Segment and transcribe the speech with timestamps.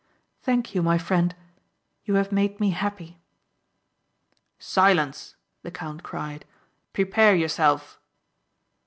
[0.41, 1.35] "Thank you my friend.
[2.05, 3.21] You have made me happy."
[4.57, 6.43] "Silence," the count cried.
[6.91, 7.99] "Prepare yourself."